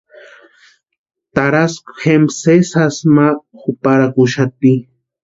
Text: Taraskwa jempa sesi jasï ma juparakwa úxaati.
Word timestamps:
Taraskwa 1.33 1.91
jempa 2.01 2.35
sesi 2.41 2.67
jasï 2.73 3.05
ma 3.15 3.25
juparakwa 3.59 4.21
úxaati. 4.25 4.73